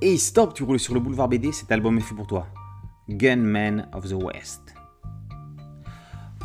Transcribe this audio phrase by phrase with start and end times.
[0.00, 2.46] Hey stop, tu roules sur le boulevard BD, cet album est fait pour toi.
[3.08, 4.72] Gunman of the West.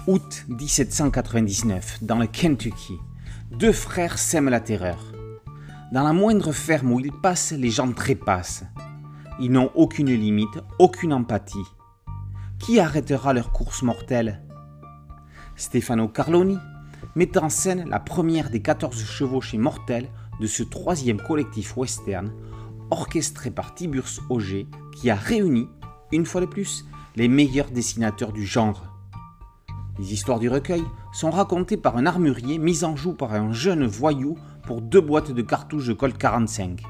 [0.07, 2.97] Août 1799, dans le Kentucky,
[3.51, 4.97] deux frères sèment la terreur.
[5.91, 8.63] Dans la moindre ferme où ils passent, les gens trépassent.
[9.39, 11.67] Ils n'ont aucune limite, aucune empathie.
[12.57, 14.41] Qui arrêtera leur course mortelle?
[15.55, 16.57] Stefano Carloni
[17.15, 20.09] met en scène la première des 14 chevauchés mortels
[20.41, 22.31] de ce troisième collectif western
[22.93, 25.67] orchestré par Tiburce Auger qui a réuni,
[26.11, 28.83] une fois de plus, les meilleurs dessinateurs du genre.
[29.97, 33.87] Les histoires du recueil sont racontées par un armurier mis en joue par un jeune
[33.87, 34.37] voyou
[34.67, 36.83] pour deux boîtes de cartouches de Colt 45.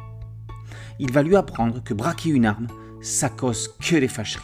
[1.00, 2.68] Il va lui apprendre que braquer une arme,
[3.02, 4.44] ça cause que les fâcheries.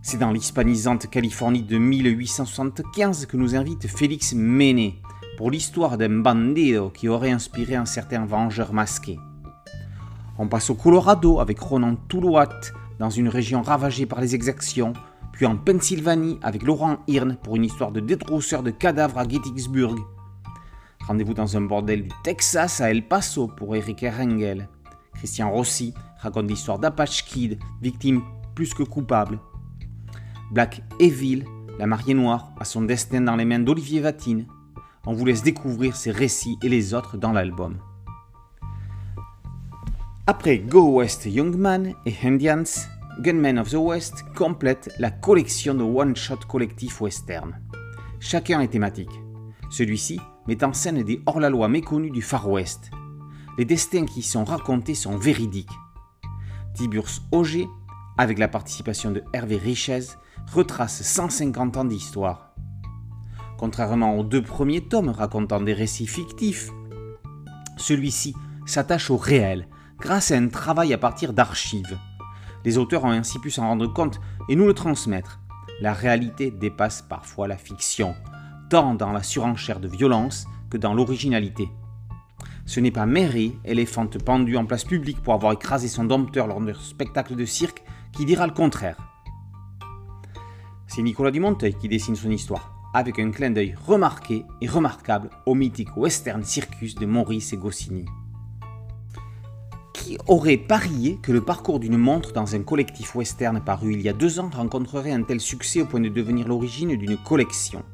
[0.00, 5.02] C'est dans l'hispanisante Californie de 1875 que nous invite Félix Méné
[5.36, 9.18] pour l'histoire d'un bandido qui aurait inspiré un certain vengeur masqué.
[10.38, 12.60] On passe au Colorado avec Ronan Toulouat
[12.98, 14.92] dans une région ravagée par les exactions,
[15.32, 19.96] puis en Pennsylvanie avec Laurent Hirn pour une histoire de détrousseur de cadavres à Gettysburg.
[21.06, 24.68] Rendez-vous dans un bordel du Texas à El Paso pour Eric Erengel.
[25.14, 28.22] Christian Rossi raconte l'histoire d'Apache Kid, victime
[28.54, 29.40] plus que coupable.
[30.52, 31.44] Black Evil,
[31.78, 34.46] la mariée noire, a son destin dans les mains d'Olivier Vatine.
[35.04, 37.78] On vous laisse découvrir ces récits et les autres dans l'album.
[40.28, 42.62] Après Go West Young Man et Indians,
[43.18, 47.58] Gunmen of the West complète la collection de one-shot collectifs western.
[48.20, 49.10] Chacun est thématique.
[49.70, 52.92] Celui-ci met en scène des hors-la-loi méconnus du Far West.
[53.58, 55.68] Les destins qui y sont racontés sont véridiques.
[56.74, 57.66] Tiburce Auger,
[58.16, 60.14] avec la participation de Hervé Richez,
[60.52, 62.51] retrace 150 ans d'histoire.
[63.62, 66.72] Contrairement aux deux premiers tomes racontant des récits fictifs,
[67.76, 68.34] celui-ci
[68.66, 69.68] s'attache au réel
[70.00, 71.96] grâce à un travail à partir d'archives.
[72.64, 75.38] Les auteurs ont ainsi pu s'en rendre compte et nous le transmettre.
[75.80, 78.16] La réalité dépasse parfois la fiction,
[78.68, 81.68] tant dans la surenchère de violence que dans l'originalité.
[82.66, 86.60] Ce n'est pas Mary, éléphante pendue en place publique pour avoir écrasé son dompteur lors
[86.60, 88.96] d'un spectacle de cirque, qui dira le contraire.
[90.88, 95.54] C'est Nicolas Dumonteuil qui dessine son histoire, avec un clin d'œil remarqué et remarquable au
[95.54, 98.04] mythique western circus de Maurice et Goscinny.
[99.94, 104.08] Qui aurait parié que le parcours d'une montre dans un collectif western paru il y
[104.08, 107.84] a deux ans rencontrerait un tel succès au point de devenir l'origine d'une collection?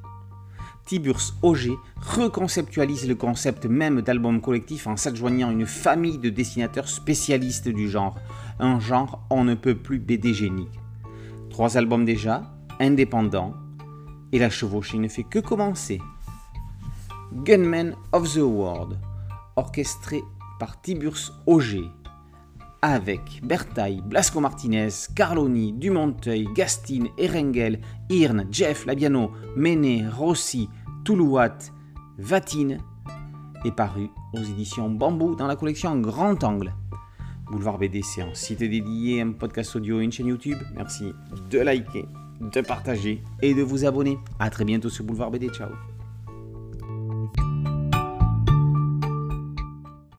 [0.86, 7.68] Tiburce Auger reconceptualise le concept même d'album collectif en s'adjoignant une famille de dessinateurs spécialistes
[7.68, 8.16] du genre,
[8.58, 10.80] un genre on ne peut plus BD génique.
[11.50, 13.52] Trois albums déjà, indépendants,
[14.32, 16.00] et la chevauchée ne fait que commencer.
[17.32, 18.98] Gunmen of the World,
[19.56, 20.22] orchestré
[20.58, 21.90] par Tiburce Auger,
[22.82, 30.68] avec Bertaille, Blasco Martinez, Carloni, Dumonteuil, Gastine, Erengel, Irne, Jeff, Labiano, Méné, Rossi,
[31.04, 31.58] Toulouat,
[32.18, 32.78] Vatine,
[33.64, 36.72] est paru aux éditions Bambou dans la collection Grand Angle.
[37.50, 40.58] Boulevard BD, c'est site dédié, un podcast audio et une chaîne YouTube.
[40.74, 41.12] Merci
[41.50, 42.06] de liker,
[42.40, 44.18] de partager et de vous abonner.
[44.38, 45.48] A très bientôt sur Boulevard BD.
[45.48, 45.70] Ciao